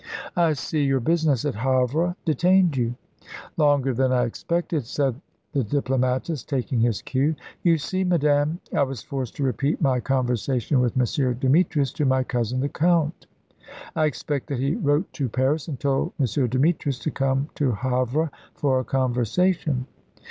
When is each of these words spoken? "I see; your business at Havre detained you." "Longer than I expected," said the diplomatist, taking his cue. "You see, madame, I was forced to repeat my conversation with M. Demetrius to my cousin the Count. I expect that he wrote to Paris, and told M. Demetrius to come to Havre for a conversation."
"I 0.35 0.53
see; 0.53 0.83
your 0.83 0.99
business 0.99 1.45
at 1.45 1.53
Havre 1.53 2.15
detained 2.25 2.75
you." 2.75 2.95
"Longer 3.55 3.93
than 3.93 4.11
I 4.11 4.23
expected," 4.23 4.87
said 4.87 5.21
the 5.51 5.63
diplomatist, 5.63 6.49
taking 6.49 6.79
his 6.79 7.03
cue. 7.03 7.35
"You 7.61 7.77
see, 7.77 8.03
madame, 8.03 8.61
I 8.75 8.81
was 8.81 9.03
forced 9.03 9.35
to 9.35 9.43
repeat 9.43 9.79
my 9.79 9.99
conversation 9.99 10.79
with 10.79 10.97
M. 10.97 11.35
Demetrius 11.39 11.93
to 11.93 12.05
my 12.05 12.23
cousin 12.23 12.61
the 12.61 12.69
Count. 12.69 13.27
I 13.95 14.05
expect 14.07 14.47
that 14.47 14.57
he 14.57 14.73
wrote 14.73 15.13
to 15.13 15.29
Paris, 15.29 15.67
and 15.67 15.79
told 15.79 16.13
M. 16.19 16.49
Demetrius 16.49 16.97
to 16.97 17.11
come 17.11 17.49
to 17.53 17.71
Havre 17.73 18.31
for 18.55 18.79
a 18.79 18.83
conversation." 18.83 19.85